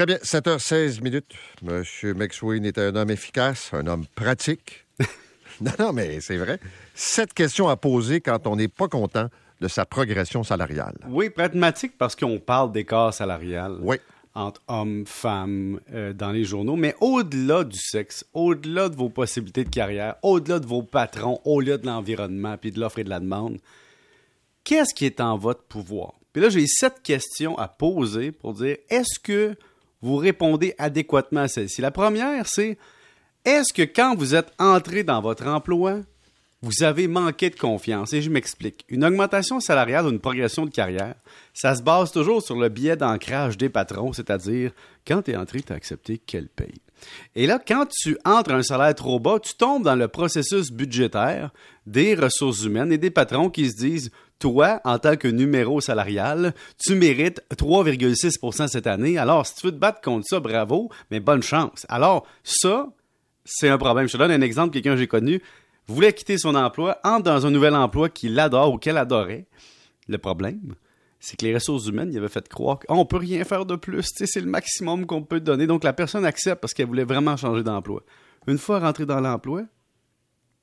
Très 0.00 0.06
bien, 0.06 0.16
7h16 0.16 1.02
minutes. 1.02 1.34
Monsieur 1.60 2.14
McSween 2.14 2.64
était 2.64 2.80
un 2.80 2.96
homme 2.96 3.10
efficace, 3.10 3.68
un 3.74 3.86
homme 3.86 4.06
pratique. 4.14 4.86
non, 5.60 5.72
non, 5.78 5.92
mais 5.92 6.22
c'est 6.22 6.38
vrai. 6.38 6.58
Sept 6.94 7.34
questions 7.34 7.68
à 7.68 7.76
poser 7.76 8.22
quand 8.22 8.46
on 8.46 8.56
n'est 8.56 8.68
pas 8.68 8.88
content 8.88 9.28
de 9.60 9.68
sa 9.68 9.84
progression 9.84 10.42
salariale. 10.42 10.96
Oui, 11.06 11.28
pragmatique 11.28 11.98
parce 11.98 12.16
qu'on 12.16 12.38
parle 12.38 12.72
d'écart 12.72 13.12
salarial. 13.12 13.76
Oui. 13.82 13.96
Entre 14.34 14.62
hommes, 14.68 15.04
femmes, 15.04 15.80
euh, 15.92 16.14
dans 16.14 16.32
les 16.32 16.44
journaux, 16.44 16.76
mais 16.76 16.94
au-delà 17.02 17.64
du 17.64 17.76
sexe, 17.78 18.24
au-delà 18.32 18.88
de 18.88 18.96
vos 18.96 19.10
possibilités 19.10 19.64
de 19.64 19.68
carrière, 19.68 20.14
au-delà 20.22 20.60
de 20.60 20.66
vos 20.66 20.82
patrons, 20.82 21.42
au-delà 21.44 21.76
de 21.76 21.84
l'environnement, 21.84 22.56
puis 22.56 22.70
de 22.70 22.80
l'offre 22.80 23.00
et 23.00 23.04
de 23.04 23.10
la 23.10 23.20
demande, 23.20 23.58
qu'est-ce 24.64 24.94
qui 24.94 25.04
est 25.04 25.20
en 25.20 25.36
votre 25.36 25.64
pouvoir? 25.64 26.14
Puis 26.32 26.40
là, 26.40 26.48
j'ai 26.48 26.66
sept 26.66 27.02
questions 27.02 27.58
à 27.58 27.68
poser 27.68 28.32
pour 28.32 28.54
dire 28.54 28.78
est-ce 28.88 29.18
que 29.18 29.56
vous 30.02 30.16
répondez 30.16 30.74
adéquatement 30.78 31.42
à 31.42 31.48
celle-ci? 31.48 31.80
La 31.80 31.90
première, 31.90 32.46
c'est 32.46 32.78
est-ce 33.44 33.72
que 33.72 33.82
quand 33.82 34.14
vous 34.16 34.34
êtes 34.34 34.52
entré 34.58 35.02
dans 35.04 35.20
votre 35.20 35.46
emploi, 35.46 36.00
vous 36.62 36.82
avez 36.82 37.08
manqué 37.08 37.48
de 37.48 37.56
confiance? 37.56 38.12
Et 38.12 38.20
je 38.20 38.30
m'explique. 38.30 38.84
Une 38.88 39.04
augmentation 39.04 39.60
salariale 39.60 40.06
ou 40.06 40.10
une 40.10 40.20
progression 40.20 40.66
de 40.66 40.70
carrière, 40.70 41.14
ça 41.54 41.74
se 41.74 41.82
base 41.82 42.12
toujours 42.12 42.42
sur 42.42 42.56
le 42.56 42.68
biais 42.68 42.96
d'ancrage 42.96 43.56
des 43.56 43.70
patrons, 43.70 44.12
c'est-à-dire 44.12 44.72
quand 45.06 45.22
tu 45.22 45.30
es 45.30 45.36
entré, 45.36 45.62
tu 45.62 45.72
as 45.72 45.76
accepté 45.76 46.18
quel 46.18 46.48
paye. 46.48 46.80
Et 47.34 47.46
là, 47.46 47.58
quand 47.66 47.86
tu 47.88 48.18
entres 48.26 48.50
à 48.50 48.56
un 48.56 48.62
salaire 48.62 48.94
trop 48.94 49.18
bas, 49.18 49.38
tu 49.40 49.54
tombes 49.54 49.84
dans 49.84 49.96
le 49.96 50.08
processus 50.08 50.70
budgétaire 50.70 51.50
des 51.86 52.14
ressources 52.14 52.64
humaines 52.64 52.92
et 52.92 52.98
des 52.98 53.10
patrons 53.10 53.48
qui 53.48 53.70
se 53.70 53.76
disent 53.76 54.10
toi, 54.40 54.80
en 54.84 54.98
tant 54.98 55.16
que 55.16 55.28
numéro 55.28 55.80
salarial, 55.80 56.54
tu 56.84 56.96
mérites 56.96 57.42
3,6% 57.54 58.66
cette 58.66 58.88
année. 58.88 59.18
Alors, 59.18 59.46
si 59.46 59.54
tu 59.54 59.66
veux 59.66 59.72
te 59.72 59.78
battre 59.78 60.00
contre 60.00 60.26
ça, 60.26 60.40
bravo, 60.40 60.90
mais 61.12 61.20
bonne 61.20 61.42
chance. 61.42 61.86
Alors, 61.88 62.26
ça, 62.42 62.88
c'est 63.44 63.68
un 63.68 63.78
problème. 63.78 64.08
Je 64.08 64.14
te 64.14 64.18
donne 64.18 64.32
un 64.32 64.40
exemple, 64.40 64.72
quelqu'un 64.72 64.94
que 64.94 65.00
j'ai 65.00 65.06
connu 65.06 65.40
voulait 65.86 66.12
quitter 66.12 66.38
son 66.38 66.54
emploi, 66.54 66.98
entre 67.04 67.24
dans 67.24 67.46
un 67.46 67.50
nouvel 67.50 67.74
emploi 67.74 68.08
qu'il 68.08 68.38
adore 68.38 68.72
ou 68.74 68.78
qu'elle 68.78 68.96
adorait. 68.96 69.46
Le 70.08 70.18
problème, 70.18 70.74
c'est 71.18 71.38
que 71.38 71.44
les 71.44 71.54
ressources 71.54 71.86
humaines, 71.86 72.10
il 72.12 72.18
avait 72.18 72.28
fait 72.28 72.48
croire 72.48 72.78
qu'on 72.78 73.04
peut 73.04 73.18
rien 73.18 73.44
faire 73.44 73.66
de 73.66 73.76
plus. 73.76 74.08
C'est 74.14 74.40
le 74.40 74.46
maximum 74.46 75.06
qu'on 75.06 75.22
peut 75.22 75.40
donner. 75.40 75.66
Donc, 75.66 75.84
la 75.84 75.92
personne 75.92 76.24
accepte 76.24 76.60
parce 76.60 76.74
qu'elle 76.74 76.86
voulait 76.86 77.04
vraiment 77.04 77.36
changer 77.36 77.62
d'emploi. 77.62 78.02
Une 78.46 78.58
fois 78.58 78.78
rentrée 78.80 79.04
dans 79.04 79.20
l'emploi, 79.20 79.64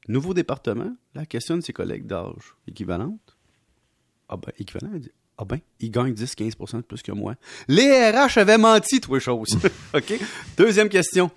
nouveau 0.08 0.34
département, 0.34 0.96
la 1.14 1.26
questionne 1.26 1.62
ses 1.62 1.74
collègues 1.74 2.08
d'âge 2.08 2.56
équivalente. 2.68 3.37
Ah 4.30 4.38
ben, 4.38 4.52
équivalent, 4.60 4.92
elle 4.94 5.02
dit, 5.02 5.12
ah 5.38 5.46
ben, 5.46 5.60
il 5.80 5.92
gagne 5.92 6.14
10-15% 6.14 6.78
de 6.78 6.82
plus 6.82 7.02
que 7.02 7.12
moi. 7.12 7.36
Les 7.68 8.10
RH 8.10 8.40
avaient 8.40 8.58
menti, 8.58 9.00
toi, 9.00 9.20
choses. 9.20 9.58
OK? 9.94 10.20
Deuxième 10.58 10.90
question. 10.90 11.32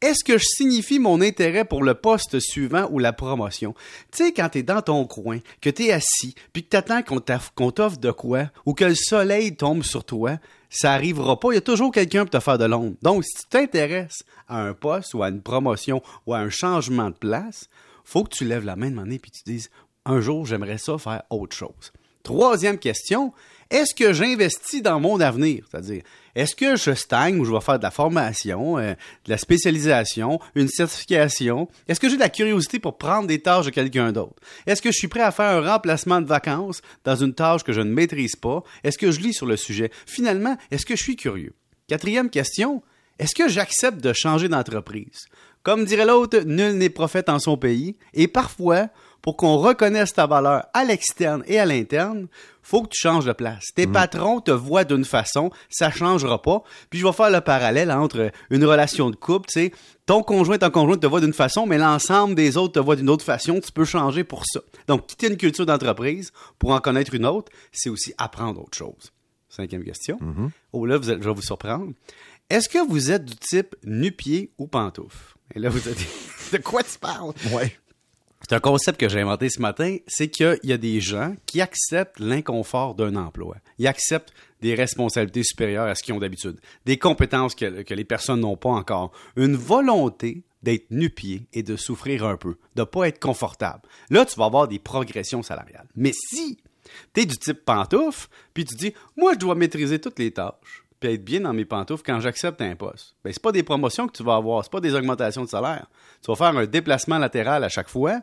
Est-ce 0.00 0.24
que 0.24 0.36
je 0.36 0.44
signifie 0.44 0.98
mon 0.98 1.20
intérêt 1.22 1.64
pour 1.64 1.82
le 1.82 1.94
poste 1.94 2.38
suivant 2.40 2.88
ou 2.90 2.98
la 2.98 3.12
promotion? 3.12 3.74
Tu 4.12 4.24
sais, 4.24 4.32
quand 4.32 4.50
t'es 4.50 4.62
dans 4.62 4.82
ton 4.82 5.06
coin, 5.06 5.38
que 5.62 5.70
t'es 5.70 5.92
assis, 5.92 6.34
puis 6.52 6.64
que 6.64 6.68
t'attends 6.68 7.02
qu'on 7.02 7.70
t'offre 7.70 7.98
de 7.98 8.10
quoi, 8.10 8.50
ou 8.66 8.74
que 8.74 8.84
le 8.84 8.94
soleil 8.94 9.56
tombe 9.56 9.82
sur 9.82 10.04
toi, 10.04 10.36
ça 10.68 10.92
arrivera 10.92 11.38
pas. 11.38 11.52
Il 11.52 11.54
y 11.54 11.58
a 11.58 11.62
toujours 11.62 11.92
quelqu'un 11.92 12.26
pour 12.26 12.30
te 12.30 12.40
faire 12.40 12.58
de 12.58 12.64
l'ombre. 12.64 12.96
Donc, 13.00 13.24
si 13.24 13.44
tu 13.44 13.48
t'intéresses 13.48 14.24
à 14.48 14.60
un 14.60 14.74
poste 14.74 15.14
ou 15.14 15.22
à 15.22 15.28
une 15.28 15.40
promotion 15.40 16.02
ou 16.26 16.34
à 16.34 16.38
un 16.38 16.50
changement 16.50 17.08
de 17.08 17.16
place, 17.16 17.68
faut 18.04 18.24
que 18.24 18.34
tu 18.34 18.44
lèves 18.44 18.64
la 18.64 18.76
main 18.76 18.90
de 18.90 19.12
et 19.12 19.18
puis 19.18 19.30
tu 19.30 19.42
dises, 19.44 19.70
un 20.04 20.20
jour, 20.20 20.44
j'aimerais 20.44 20.78
ça 20.78 20.98
faire 20.98 21.22
autre 21.30 21.56
chose. 21.56 21.92
Troisième 22.24 22.78
question, 22.78 23.34
est-ce 23.70 23.94
que 23.94 24.14
j'investis 24.14 24.80
dans 24.80 24.98
mon 24.98 25.20
avenir? 25.20 25.66
C'est-à-dire, 25.70 26.02
est-ce 26.34 26.56
que 26.56 26.74
je 26.74 26.94
stagne 26.94 27.38
ou 27.38 27.44
je 27.44 27.52
vais 27.52 27.60
faire 27.60 27.78
de 27.78 27.82
la 27.82 27.90
formation, 27.90 28.78
euh, 28.78 28.94
de 29.26 29.30
la 29.30 29.36
spécialisation, 29.36 30.40
une 30.54 30.68
certification? 30.68 31.68
Est-ce 31.86 32.00
que 32.00 32.08
j'ai 32.08 32.16
de 32.16 32.20
la 32.20 32.30
curiosité 32.30 32.78
pour 32.78 32.96
prendre 32.96 33.28
des 33.28 33.40
tâches 33.40 33.66
de 33.66 33.70
quelqu'un 33.70 34.10
d'autre? 34.10 34.42
Est-ce 34.66 34.80
que 34.80 34.90
je 34.90 34.96
suis 34.96 35.08
prêt 35.08 35.20
à 35.20 35.32
faire 35.32 35.50
un 35.58 35.70
remplacement 35.70 36.22
de 36.22 36.26
vacances 36.26 36.80
dans 37.04 37.14
une 37.14 37.34
tâche 37.34 37.62
que 37.62 37.74
je 37.74 37.82
ne 37.82 37.92
maîtrise 37.92 38.36
pas? 38.36 38.62
Est-ce 38.84 38.96
que 38.96 39.10
je 39.10 39.20
lis 39.20 39.34
sur 39.34 39.46
le 39.46 39.58
sujet? 39.58 39.90
Finalement, 40.06 40.56
est-ce 40.70 40.86
que 40.86 40.96
je 40.96 41.02
suis 41.02 41.16
curieux? 41.16 41.52
Quatrième 41.88 42.30
question, 42.30 42.82
est-ce 43.18 43.34
que 43.34 43.50
j'accepte 43.50 44.00
de 44.00 44.14
changer 44.14 44.48
d'entreprise? 44.48 45.26
Comme 45.62 45.84
dirait 45.84 46.06
l'autre, 46.06 46.40
nul 46.40 46.78
n'est 46.78 46.90
prophète 46.90 47.28
en 47.28 47.38
son 47.38 47.56
pays, 47.56 47.96
et 48.12 48.28
parfois, 48.28 48.88
pour 49.24 49.38
qu'on 49.38 49.56
reconnaisse 49.56 50.12
ta 50.12 50.26
valeur 50.26 50.66
à 50.74 50.84
l'externe 50.84 51.42
et 51.46 51.58
à 51.58 51.64
l'interne, 51.64 52.26
faut 52.62 52.82
que 52.82 52.90
tu 52.90 53.00
changes 53.00 53.24
de 53.24 53.32
place. 53.32 53.64
Tes 53.74 53.86
mm. 53.86 53.92
patrons 53.92 54.40
te 54.42 54.50
voient 54.50 54.84
d'une 54.84 55.06
façon, 55.06 55.50
ça 55.70 55.90
changera 55.90 56.42
pas. 56.42 56.62
Puis 56.90 56.98
je 56.98 57.06
vais 57.06 57.12
faire 57.14 57.30
le 57.30 57.40
parallèle 57.40 57.90
entre 57.90 58.30
une 58.50 58.66
relation 58.66 59.08
de 59.08 59.16
couple, 59.16 59.48
tu 59.50 59.60
sais, 59.60 59.72
ton 60.04 60.22
conjoint, 60.22 60.58
ton 60.58 60.68
conjoint 60.68 60.98
te 60.98 61.06
voit 61.06 61.22
d'une 61.22 61.32
façon, 61.32 61.64
mais 61.64 61.78
l'ensemble 61.78 62.34
des 62.34 62.58
autres 62.58 62.74
te 62.74 62.78
voient 62.80 62.96
d'une 62.96 63.08
autre 63.08 63.24
façon, 63.24 63.60
tu 63.60 63.72
peux 63.72 63.86
changer 63.86 64.24
pour 64.24 64.44
ça. 64.44 64.60
Donc, 64.88 65.06
quitter 65.06 65.28
une 65.28 65.38
culture 65.38 65.64
d'entreprise 65.64 66.30
pour 66.58 66.72
en 66.72 66.80
connaître 66.80 67.14
une 67.14 67.24
autre, 67.24 67.50
c'est 67.72 67.88
aussi 67.88 68.12
apprendre 68.18 68.60
autre 68.60 68.76
chose. 68.76 69.10
Cinquième 69.48 69.84
question. 69.84 70.18
Mm-hmm. 70.18 70.50
Oh 70.74 70.84
là, 70.84 70.98
je 71.02 71.14
vais 71.14 71.32
vous 71.32 71.40
surprendre. 71.40 71.94
Est-ce 72.50 72.68
que 72.68 72.86
vous 72.86 73.10
êtes 73.10 73.24
du 73.24 73.36
type 73.36 73.74
nu-pied 73.84 74.52
ou 74.58 74.66
pantoufle? 74.66 75.34
Et 75.54 75.60
là, 75.60 75.70
vous 75.70 75.88
êtes 75.88 75.96
de 76.52 76.58
quoi 76.58 76.82
tu 76.82 76.98
parles? 76.98 77.32
Ouais. 77.52 77.74
C'est 78.46 78.54
un 78.54 78.60
concept 78.60 79.00
que 79.00 79.08
j'ai 79.08 79.22
inventé 79.22 79.48
ce 79.48 79.60
matin, 79.60 79.96
c'est 80.06 80.28
qu'il 80.28 80.58
y 80.64 80.72
a 80.72 80.76
des 80.76 81.00
gens 81.00 81.34
qui 81.46 81.62
acceptent 81.62 82.20
l'inconfort 82.20 82.94
d'un 82.94 83.16
emploi. 83.16 83.56
Ils 83.78 83.86
acceptent 83.86 84.34
des 84.60 84.74
responsabilités 84.74 85.42
supérieures 85.42 85.86
à 85.86 85.94
ce 85.94 86.02
qu'ils 86.02 86.12
ont 86.12 86.18
d'habitude, 86.18 86.60
des 86.84 86.98
compétences 86.98 87.54
que, 87.54 87.94
les 87.94 88.04
personnes 88.04 88.40
n'ont 88.40 88.58
pas 88.58 88.70
encore, 88.70 89.12
une 89.36 89.56
volonté 89.56 90.42
d'être 90.62 90.90
nu-pied 90.90 91.46
et 91.54 91.62
de 91.62 91.76
souffrir 91.76 92.26
un 92.26 92.36
peu, 92.36 92.56
de 92.74 92.82
ne 92.82 92.84
pas 92.84 93.08
être 93.08 93.18
confortable. 93.18 93.82
Là, 94.10 94.26
tu 94.26 94.38
vas 94.38 94.44
avoir 94.44 94.68
des 94.68 94.78
progressions 94.78 95.42
salariales. 95.42 95.88
Mais 95.96 96.12
si 96.12 96.58
tu 97.14 97.22
es 97.22 97.26
du 97.26 97.36
type 97.38 97.64
pantoufle, 97.64 98.28
puis 98.52 98.66
tu 98.66 98.74
dis, 98.74 98.94
moi, 99.16 99.32
je 99.34 99.38
dois 99.38 99.54
maîtriser 99.54 99.98
toutes 99.98 100.18
les 100.18 100.32
tâches, 100.32 100.83
être 101.10 101.24
bien 101.24 101.40
dans 101.40 101.52
mes 101.52 101.64
pantoufles 101.64 102.02
quand 102.04 102.20
j'accepte 102.20 102.60
un 102.60 102.76
poste. 102.76 103.14
Ben, 103.24 103.32
c'est 103.32 103.42
pas 103.42 103.52
des 103.52 103.62
promotions 103.62 104.06
que 104.06 104.16
tu 104.16 104.22
vas 104.22 104.36
avoir, 104.36 104.64
c'est 104.64 104.72
pas 104.72 104.80
des 104.80 104.94
augmentations 104.94 105.44
de 105.44 105.48
salaire. 105.48 105.86
Tu 106.22 106.30
vas 106.30 106.36
faire 106.36 106.56
un 106.56 106.66
déplacement 106.66 107.18
latéral 107.18 107.64
à 107.64 107.68
chaque 107.68 107.88
fois 107.88 108.20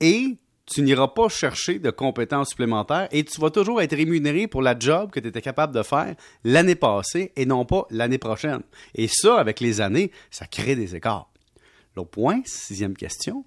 et 0.00 0.38
tu 0.66 0.82
n'iras 0.82 1.08
pas 1.08 1.28
chercher 1.28 1.78
de 1.78 1.90
compétences 1.90 2.50
supplémentaires 2.50 3.08
et 3.10 3.24
tu 3.24 3.40
vas 3.40 3.50
toujours 3.50 3.80
être 3.82 3.96
rémunéré 3.96 4.46
pour 4.46 4.62
la 4.62 4.78
job 4.78 5.10
que 5.10 5.20
tu 5.20 5.28
étais 5.28 5.42
capable 5.42 5.74
de 5.74 5.82
faire 5.82 6.14
l'année 6.44 6.74
passée 6.74 7.32
et 7.36 7.46
non 7.46 7.64
pas 7.64 7.86
l'année 7.90 8.18
prochaine. 8.18 8.62
Et 8.94 9.08
ça, 9.08 9.38
avec 9.38 9.60
les 9.60 9.80
années, 9.80 10.10
ça 10.30 10.46
crée 10.46 10.76
des 10.76 10.94
écarts. 10.94 11.30
L'autre 11.96 12.10
point, 12.10 12.40
sixième 12.44 12.96
question, 12.96 13.44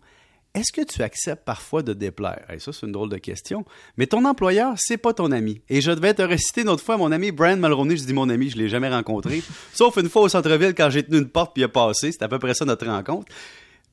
est-ce 0.55 0.71
que 0.71 0.81
tu 0.81 1.01
acceptes 1.03 1.43
parfois 1.43 1.83
de 1.83 1.91
déplaire? 1.91 2.45
ça, 2.59 2.71
c'est 2.71 2.85
une 2.85 2.93
drôle 2.93 3.09
de 3.09 3.17
question. 3.17 3.65
Mais 3.97 4.07
ton 4.07 4.23
employeur, 4.23 4.73
c'est 4.77 4.97
pas 4.97 5.13
ton 5.13 5.31
ami. 5.31 5.61
Et 5.69 5.81
je 5.81 5.91
devais 5.91 6.13
te 6.13 6.21
réciter 6.21 6.61
une 6.61 6.69
autre 6.69 6.83
fois 6.83 6.95
mon 6.95 7.11
ami 7.11 7.31
Brian 7.31 7.57
Mulroney. 7.57 7.97
Je 7.97 8.05
dis 8.05 8.13
mon 8.13 8.29
ami, 8.29 8.49
je 8.49 8.57
l'ai 8.57 8.69
jamais 8.69 8.89
rencontré. 8.89 9.43
Sauf 9.73 9.97
une 9.97 10.09
fois 10.09 10.21
au 10.21 10.29
centre-ville 10.29 10.73
quand 10.73 10.89
j'ai 10.89 11.03
tenu 11.03 11.17
une 11.17 11.27
porte 11.27 11.53
puis 11.53 11.61
il 11.61 11.65
a 11.65 11.67
passé. 11.67 12.13
C'est 12.13 12.23
à 12.23 12.29
peu 12.29 12.39
près 12.39 12.53
ça 12.53 12.63
notre 12.63 12.87
rencontre. 12.87 13.31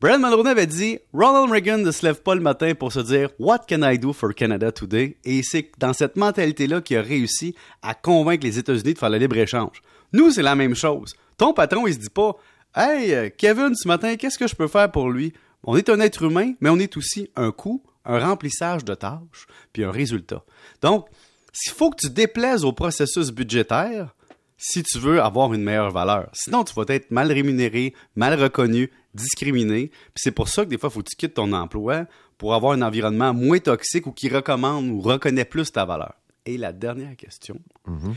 Brian 0.01 0.21
Mulroney 0.21 0.51
avait 0.51 0.67
dit 0.67 0.99
Ronald 1.13 1.51
Reagan 1.51 1.79
ne 1.79 1.91
se 1.91 2.07
lève 2.07 2.23
pas 2.23 2.37
le 2.37 2.41
matin 2.41 2.75
pour 2.75 2.93
se 2.93 3.01
dire 3.01 3.31
What 3.41 3.61
can 3.69 3.83
I 3.83 3.99
do 3.99 4.13
for 4.13 4.33
Canada 4.33 4.71
today? 4.71 5.17
Et 5.25 5.43
c'est 5.43 5.71
dans 5.79 5.93
cette 5.93 6.17
mentalité-là 6.17 6.81
qu'il 6.81 6.97
a 6.97 7.03
réussi 7.03 7.57
à 7.83 7.95
convaincre 7.95 8.45
les 8.47 8.59
États-Unis 8.59 8.95
de 8.95 8.99
faire 8.99 9.11
le 9.11 9.19
libre-échange. 9.19 9.83
Nous, 10.13 10.31
c'est 10.31 10.43
la 10.43 10.55
même 10.55 10.77
chose. 10.77 11.15
Ton 11.37 11.53
patron, 11.53 11.89
il 11.89 11.95
se 11.95 11.99
dit 11.99 12.11
pas 12.11 12.37
Hey, 12.75 13.33
Kevin, 13.37 13.75
ce 13.75 13.87
matin, 13.89 14.17
qu'est-ce 14.17 14.39
que 14.39 14.47
je 14.47 14.55
peux 14.55 14.69
faire 14.69 14.91
pour 14.91 15.11
lui? 15.11 15.33
On 15.65 15.77
est 15.77 15.89
un 15.89 16.01
être 16.01 16.23
humain, 16.23 16.55
mais 16.61 16.71
on 16.71 16.79
est 16.79 16.97
aussi 16.97 17.31
un 17.37 17.53
coût, 17.53 17.83
un 18.05 18.19
remplissage 18.19 18.85
de 18.85 18.95
tâches, 18.95 19.47
puis 19.73 19.85
un 19.85 19.91
résultat. 19.91 20.45
Donc, 20.81 21.07
s'il 21.53 21.73
faut 21.73 21.91
que 21.91 22.07
tu 22.07 22.11
déplaises 22.11 22.65
au 22.65 22.73
processus 22.73 23.31
budgétaire 23.31 24.15
si 24.63 24.85
tu 24.85 24.99
veux 24.99 25.21
avoir 25.21 25.53
une 25.53 25.65
meilleure 25.65 25.91
valeur. 25.91 26.31
Sinon, 26.33 26.63
tu 26.63 26.73
vas 26.75 26.85
être 26.87 27.11
mal 27.11 27.33
rémunéré, 27.33 27.95
mal 28.15 28.41
reconnu, 28.41 28.91
discriminé. 29.13 29.89
Puis 29.89 30.23
c'est 30.23 30.31
pour 30.31 30.49
ça 30.49 30.65
que 30.65 30.71
des 30.71 30.79
fois, 30.79 30.89
il 30.89 30.93
faut 30.93 31.03
que 31.03 31.11
tu 31.11 31.17
quittes 31.17 31.35
ton 31.35 31.53
emploi 31.53 32.07
pour 32.39 32.55
avoir 32.55 32.73
un 32.73 32.83
environnement 32.83 33.35
moins 33.35 33.59
toxique 33.59 34.07
ou 34.07 34.13
qui 34.13 34.29
recommande 34.29 34.89
ou 34.89 35.01
reconnaît 35.01 35.45
plus 35.45 35.73
ta 35.73 35.85
valeur. 35.85 36.15
Et 36.47 36.57
la 36.59 36.73
dernière 36.73 37.17
question, 37.17 37.61
mm-hmm. 37.89 38.15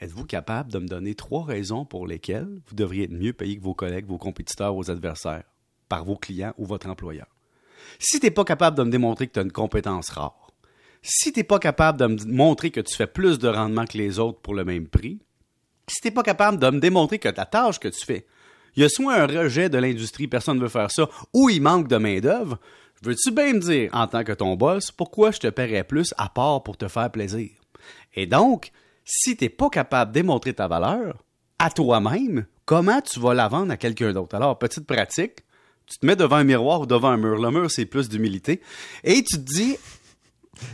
êtes-vous 0.00 0.24
capable 0.24 0.70
de 0.70 0.78
me 0.78 0.86
donner 0.86 1.16
trois 1.16 1.44
raisons 1.44 1.84
pour 1.84 2.06
lesquelles 2.06 2.60
vous 2.68 2.76
devriez 2.76 3.04
être 3.04 3.12
mieux 3.12 3.32
payé 3.32 3.56
que 3.56 3.62
vos 3.62 3.74
collègues, 3.74 4.06
vos 4.06 4.18
compétiteurs, 4.18 4.74
vos 4.74 4.92
adversaires? 4.92 5.44
Par 5.88 6.04
vos 6.04 6.16
clients 6.16 6.54
ou 6.58 6.66
votre 6.66 6.88
employeur. 6.88 7.26
Si 7.98 8.20
tu 8.20 8.26
n'es 8.26 8.30
pas 8.30 8.44
capable 8.44 8.76
de 8.76 8.82
me 8.84 8.90
démontrer 8.90 9.26
que 9.26 9.32
tu 9.32 9.38
as 9.38 9.42
une 9.42 9.52
compétence 9.52 10.10
rare, 10.10 10.48
si 11.02 11.32
tu 11.32 11.40
n'es 11.40 11.44
pas 11.44 11.58
capable 11.58 11.98
de 11.98 12.06
me 12.06 12.32
montrer 12.32 12.70
que 12.70 12.80
tu 12.80 12.94
fais 12.94 13.06
plus 13.06 13.38
de 13.38 13.48
rendement 13.48 13.86
que 13.86 13.98
les 13.98 14.18
autres 14.18 14.40
pour 14.40 14.54
le 14.54 14.64
même 14.64 14.88
prix, 14.88 15.20
si 15.88 16.00
tu 16.00 16.08
n'es 16.08 16.14
pas 16.14 16.22
capable 16.22 16.58
de 16.58 16.70
me 16.70 16.80
démontrer 16.80 17.18
que 17.18 17.28
la 17.28 17.46
tâche 17.46 17.78
que 17.78 17.88
tu 17.88 18.04
fais, 18.04 18.26
il 18.76 18.82
y 18.82 18.84
a 18.84 18.88
soit 18.88 19.14
un 19.14 19.26
rejet 19.26 19.68
de 19.68 19.78
l'industrie, 19.78 20.28
personne 20.28 20.58
ne 20.58 20.62
veut 20.62 20.68
faire 20.68 20.90
ça, 20.90 21.08
ou 21.32 21.48
il 21.48 21.62
manque 21.62 21.88
de 21.88 21.96
main-d'œuvre, 21.96 22.58
veux-tu 23.02 23.30
bien 23.30 23.54
me 23.54 23.60
dire, 23.60 23.90
en 23.92 24.06
tant 24.06 24.24
que 24.24 24.32
ton 24.32 24.54
boss, 24.56 24.90
pourquoi 24.90 25.30
je 25.30 25.38
te 25.38 25.46
paierais 25.48 25.84
plus 25.84 26.12
à 26.18 26.28
part 26.28 26.62
pour 26.62 26.76
te 26.76 26.88
faire 26.88 27.10
plaisir? 27.10 27.50
Et 28.14 28.26
donc, 28.26 28.70
si 29.04 29.36
tu 29.36 29.44
n'es 29.44 29.48
pas 29.48 29.70
capable 29.70 30.12
de 30.12 30.20
démontrer 30.20 30.52
ta 30.52 30.68
valeur 30.68 31.24
à 31.58 31.70
toi-même 31.70 32.46
comment 32.68 33.00
tu 33.00 33.18
vas 33.18 33.32
la 33.32 33.48
vendre 33.48 33.72
à 33.72 33.78
quelqu'un 33.78 34.12
d'autre? 34.12 34.36
Alors, 34.36 34.58
petite 34.58 34.86
pratique, 34.86 35.38
tu 35.90 35.98
te 35.98 36.06
mets 36.06 36.16
devant 36.16 36.36
un 36.36 36.44
miroir 36.44 36.80
ou 36.82 36.86
devant 36.86 37.08
un 37.08 37.16
mur. 37.16 37.40
Le 37.40 37.50
mur, 37.50 37.70
c'est 37.70 37.86
plus 37.86 38.08
d'humilité. 38.08 38.60
Et 39.04 39.22
tu 39.22 39.36
te 39.36 39.42
dis, 39.52 39.76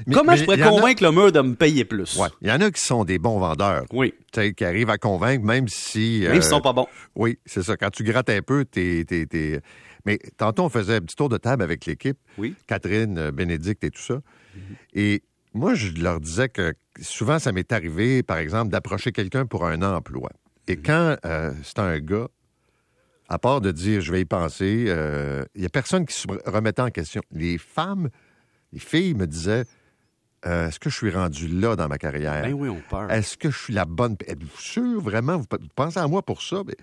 Mais- 0.06 0.14
comment 0.14 0.32
mais 0.32 0.38
je 0.38 0.44
pourrais 0.44 0.60
a- 0.62 0.68
convaincre 0.68 1.02
le 1.02 1.12
mur 1.12 1.30
de 1.32 1.40
me 1.40 1.54
payer 1.54 1.84
plus? 1.84 2.16
Ouais. 2.16 2.28
Il 2.42 2.48
y 2.48 2.52
en 2.52 2.60
a 2.60 2.70
qui 2.70 2.80
sont 2.80 3.04
des 3.04 3.18
bons 3.18 3.38
vendeurs. 3.38 3.84
Oui. 3.92 4.14
Tu 4.32 4.40
sais, 4.40 4.54
qui 4.54 4.64
arrivent 4.64 4.90
à 4.90 4.98
convaincre, 4.98 5.44
même 5.44 5.68
si. 5.68 6.20
Même 6.22 6.30
euh, 6.32 6.34
s'ils 6.40 6.50
sont 6.50 6.60
pas 6.60 6.72
bons. 6.72 6.86
Oui, 7.14 7.38
c'est 7.46 7.62
ça. 7.62 7.76
Quand 7.76 7.90
tu 7.90 8.02
grattes 8.04 8.30
un 8.30 8.42
peu, 8.42 8.64
t'es. 8.64 9.04
t'es- 9.06 9.60
Mais 10.06 10.18
tantôt, 10.36 10.64
on 10.64 10.68
faisait 10.68 10.96
un 10.96 11.00
petit 11.00 11.16
tour 11.16 11.28
de 11.30 11.38
table 11.38 11.62
avec 11.62 11.86
l'équipe. 11.86 12.18
Oui. 12.36 12.54
Catherine, 12.66 13.16
euh, 13.18 13.30
Bénédicte 13.30 13.84
et 13.84 13.90
tout 13.90 14.02
ça. 14.02 14.20
Et 14.94 15.22
moi, 15.54 15.74
je 15.74 15.90
leur 16.00 16.20
disais 16.20 16.48
que 16.48 16.74
souvent, 17.00 17.38
ça 17.38 17.52
m'est 17.52 17.72
arrivé, 17.72 18.22
par 18.22 18.36
exemple, 18.38 18.70
d'approcher 18.70 19.12
quelqu'un 19.12 19.46
pour 19.46 19.64
un 19.66 19.80
emploi. 19.82 20.30
Et 20.68 20.76
quand 20.76 21.16
euh, 21.24 21.52
c'est 21.62 21.78
un 21.78 21.98
gars, 22.00 22.28
à 23.28 23.38
part 23.38 23.60
de 23.60 23.70
dire 23.70 24.00
je 24.00 24.12
vais 24.12 24.20
y 24.20 24.24
penser, 24.24 24.86
euh, 24.88 25.44
il 25.54 25.60
n'y 25.60 25.66
a 25.66 25.70
personne 25.70 26.06
qui 26.06 26.14
se 26.14 26.26
remettait 26.46 26.82
en 26.82 26.90
question. 26.90 27.22
Les 27.30 27.58
femmes, 27.58 28.10
les 28.72 28.78
filles 28.78 29.14
me 29.14 29.26
disaient 29.26 29.64
euh, 30.46 30.68
est-ce 30.68 30.78
que 30.78 30.90
je 30.90 30.96
suis 30.96 31.10
rendu 31.10 31.48
là 31.48 31.74
dans 31.74 31.88
ma 31.88 31.96
carrière? 31.96 32.42
Ben 32.42 32.52
oui, 32.52 32.68
on 32.68 33.08
est-ce 33.08 33.36
que 33.36 33.50
je 33.50 33.58
suis 33.58 33.72
la 33.72 33.86
bonne? 33.86 34.16
Êtes-vous 34.26 34.60
sûr, 34.60 35.00
vraiment? 35.00 35.38
Vous 35.38 35.46
pensez 35.74 35.98
à 35.98 36.06
moi 36.06 36.22
pour 36.22 36.42
ça? 36.42 36.62
Mais 36.66 36.74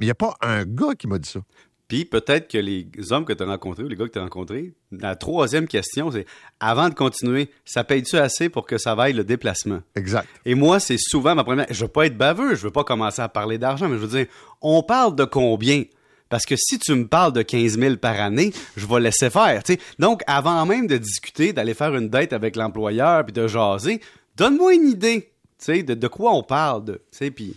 il 0.00 0.06
n'y 0.06 0.10
a 0.10 0.16
pas 0.16 0.34
un 0.40 0.64
gars 0.64 0.94
qui 0.98 1.06
m'a 1.06 1.18
dit 1.18 1.28
ça. 1.28 1.40
Puis 1.88 2.04
peut-être 2.04 2.48
que 2.48 2.58
les 2.58 2.88
hommes 3.10 3.24
que 3.24 3.32
tu 3.32 3.42
as 3.42 3.46
rencontrés 3.46 3.84
ou 3.84 3.88
les 3.88 3.96
gars 3.96 4.06
que 4.06 4.12
tu 4.12 4.18
as 4.18 4.22
rencontrés, 4.22 4.72
la 4.90 5.16
troisième 5.16 5.66
question, 5.66 6.10
c'est 6.10 6.24
avant 6.58 6.88
de 6.88 6.94
continuer, 6.94 7.50
ça 7.64 7.84
paye-tu 7.84 8.16
assez 8.16 8.48
pour 8.48 8.66
que 8.66 8.78
ça 8.78 8.94
vaille 8.94 9.12
le 9.12 9.24
déplacement? 9.24 9.80
Exact. 9.94 10.26
Et 10.46 10.54
moi, 10.54 10.80
c'est 10.80 10.98
souvent 10.98 11.34
ma 11.34 11.44
première. 11.44 11.66
Je 11.70 11.82
veux 11.82 11.90
pas 11.90 12.06
être 12.06 12.16
baveux, 12.16 12.54
je 12.54 12.62
veux 12.62 12.70
pas 12.70 12.84
commencer 12.84 13.20
à 13.20 13.28
parler 13.28 13.58
d'argent, 13.58 13.88
mais 13.88 13.96
je 13.96 14.02
veux 14.02 14.18
dire, 14.18 14.26
on 14.62 14.82
parle 14.82 15.14
de 15.14 15.24
combien? 15.24 15.84
Parce 16.30 16.46
que 16.46 16.56
si 16.56 16.78
tu 16.78 16.94
me 16.94 17.06
parles 17.06 17.32
de 17.32 17.42
15 17.42 17.78
000 17.78 17.96
par 17.96 18.18
année, 18.18 18.52
je 18.76 18.86
vais 18.86 19.00
laisser 19.00 19.28
faire. 19.28 19.62
Donc, 19.98 20.22
avant 20.26 20.64
même 20.64 20.86
de 20.86 20.96
discuter, 20.96 21.52
d'aller 21.52 21.74
faire 21.74 21.94
une 21.94 22.08
date 22.08 22.32
avec 22.32 22.56
l'employeur 22.56 23.24
puis 23.24 23.32
de 23.32 23.46
jaser, 23.46 24.00
donne-moi 24.36 24.74
une 24.74 24.88
idée 24.88 25.30
de, 25.68 25.94
de 25.94 26.08
quoi 26.08 26.34
on 26.34 26.42
parle. 26.42 26.98
Puis, 27.34 27.54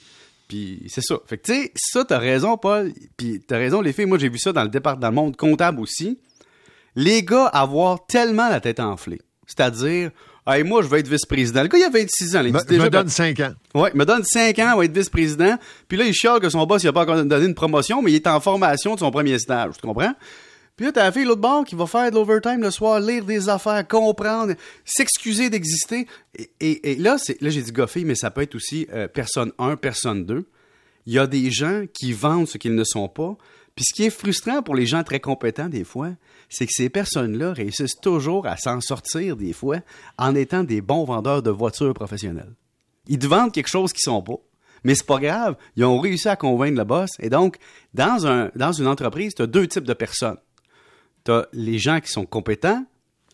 puis 0.47 0.83
c'est 0.88 1.01
ça. 1.01 1.17
Fait 1.25 1.38
que, 1.38 1.44
tu 1.44 1.53
sais, 1.53 1.71
ça, 1.75 2.05
t'as 2.05 2.17
raison, 2.17 2.57
Paul. 2.57 2.94
Puis, 3.17 3.41
t'as 3.45 3.57
raison, 3.57 3.81
les 3.81 3.94
filles. 3.94 4.05
Moi, 4.05 4.17
j'ai 4.17 4.29
vu 4.29 4.39
ça 4.39 4.53
dans 4.53 4.63
le 4.63 4.69
départ, 4.69 4.97
dans 4.97 5.09
le 5.09 5.15
monde 5.15 5.35
comptable 5.35 5.79
aussi. 5.79 6.19
Les 6.95 7.23
gars 7.23 7.45
avoir 7.45 8.05
tellement 8.07 8.49
la 8.49 8.59
tête 8.59 8.79
enflée. 8.79 9.21
C'est-à-dire, 9.45 10.11
hey, 10.47 10.63
moi, 10.63 10.81
je 10.81 10.88
vais 10.88 10.99
être 10.99 11.07
vice-président. 11.07 11.61
Le 11.61 11.67
gars, 11.67 11.77
il 11.77 11.83
a 11.83 11.89
26 11.89 12.35
ans. 12.35 12.41
il 12.44 12.53
Me, 12.53 12.63
déjà, 12.65 12.83
me 12.85 12.89
donne 12.89 13.09
cinq 13.09 13.39
ans. 13.39 13.53
Ouais, 13.75 13.91
il 13.94 13.97
me 13.97 14.05
donne 14.05 14.23
5 14.23 14.57
ans, 14.59 14.71
il 14.73 14.77
va 14.77 14.85
être 14.85 14.97
vice-président. 14.97 15.57
Puis 15.88 15.97
là, 15.97 16.05
il 16.05 16.13
chiale 16.13 16.39
que 16.39 16.49
son 16.49 16.65
boss, 16.65 16.83
il 16.83 16.88
a 16.88 16.94
pas 16.94 17.01
encore 17.01 17.23
donné 17.23 17.45
une 17.45 17.55
promotion, 17.55 18.01
mais 18.01 18.11
il 18.11 18.15
est 18.15 18.27
en 18.27 18.39
formation 18.39 18.95
de 18.95 18.99
son 18.99 19.11
premier 19.11 19.38
stage. 19.38 19.75
Tu 19.79 19.85
comprends? 19.85 20.13
Puis 20.77 20.85
là, 20.85 20.91
t'as 20.91 21.03
la 21.06 21.12
fille 21.12 21.25
l'autre 21.25 21.41
bord 21.41 21.65
qui 21.65 21.74
va 21.74 21.88
faire 21.88 22.12
de 22.12 22.15
l'overtime 22.15 22.62
le 22.62 22.69
soir, 22.69 23.00
lire 23.00 23.25
des 23.25 23.50
affaires, 23.50 23.85
comprendre, 23.88 24.53
s'excuser 24.85 25.50
d'exister. 25.50 26.07
Et, 26.62 26.95
là, 26.95 27.18
c'est, 27.18 27.41
là, 27.41 27.50
j'ai 27.50 27.63
dit 27.63 27.71
gars, 27.71 27.88
mais 28.06 28.13
ça 28.13 28.29
peut 28.29 28.44
être 28.44 28.53
aussi 28.53 28.88
euh, 28.94 29.07
personne 29.07 29.51
1, 29.57 29.75
personne 29.77 30.24
2. 30.24 30.47
Il 31.07 31.13
y 31.13 31.19
a 31.19 31.25
des 31.25 31.50
gens 31.50 31.85
qui 31.91 32.13
vendent 32.13 32.47
ce 32.47 32.59
qu'ils 32.59 32.75
ne 32.75 32.83
sont 32.83 33.09
pas. 33.09 33.35
Puis 33.75 33.85
ce 33.89 33.94
qui 33.94 34.03
est 34.06 34.12
frustrant 34.12 34.62
pour 34.62 34.75
les 34.75 34.85
gens 34.85 35.03
très 35.03 35.19
compétents 35.19 35.68
des 35.68 35.83
fois, 35.83 36.12
c'est 36.47 36.68
que 36.68 36.74
ces 36.74 36.89
personnes-là 36.89 37.53
réussissent 37.53 38.00
toujours 38.00 38.45
à 38.45 38.56
s'en 38.57 38.80
sortir 38.80 39.35
des 39.35 39.53
fois 39.53 39.77
en 40.19 40.35
étant 40.35 40.63
des 40.63 40.81
bons 40.81 41.06
vendeurs 41.06 41.41
de 41.41 41.50
voitures 41.50 41.94
professionnelles. 41.95 42.53
Ils 43.07 43.19
te 43.19 43.25
vendent 43.25 43.51
quelque 43.51 43.69
chose 43.69 43.94
qu'ils 43.94 44.01
sont 44.01 44.21
pas. 44.21 44.38
Mais 44.83 44.94
c'est 44.94 45.07
pas 45.07 45.19
grave, 45.19 45.56
ils 45.75 45.85
ont 45.85 46.00
réussi 46.00 46.30
à 46.30 46.35
convaincre 46.35 46.77
le 46.77 46.83
boss. 46.83 47.09
Et 47.19 47.30
donc, 47.30 47.57
dans, 47.95 48.27
un, 48.27 48.51
dans 48.56 48.71
une 48.71 48.88
entreprise, 48.88 49.33
tu 49.33 49.41
as 49.41 49.47
deux 49.47 49.68
types 49.68 49.83
de 49.83 49.94
personnes. 49.94 50.38
Tu 51.27 51.33
as 51.33 51.45
les 51.51 51.77
gens 51.77 52.00
qui 52.00 52.09
sont 52.09 52.25
compétents 52.25 52.85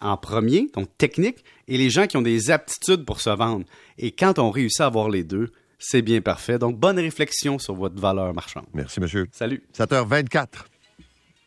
en 0.02 0.18
premier, 0.18 0.68
donc 0.74 0.90
techniques, 0.98 1.46
et 1.68 1.78
les 1.78 1.92
gens 1.92 2.08
qui 2.08 2.18
ont 2.18 2.24
des 2.24 2.50
aptitudes 2.50 3.06
pour 3.06 3.22
se 3.22 3.30
vendre. 3.30 3.66
Et 4.00 4.12
quand 4.12 4.40
on 4.40 4.50
réussit 4.50 4.82
à 4.82 4.88
avoir 4.88 5.10
les 5.10 5.24
deux, 5.24 5.52
c'est 5.78 6.02
bien 6.02 6.20
parfait. 6.20 6.58
Donc, 6.58 6.80
bonne 6.80 6.98
réflexion 6.98 7.60
sur 7.60 7.76
votre 7.76 8.02
valeur 8.02 8.34
marchande. 8.34 8.66
Merci, 8.74 9.00
monsieur. 9.00 9.28
Salut. 9.32 9.62
7h24. 9.78 10.48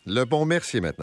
Le 0.07 0.25
bon 0.25 0.45
merci 0.47 0.81
maintenant. 0.81 0.95